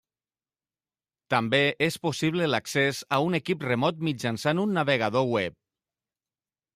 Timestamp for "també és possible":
1.33-2.47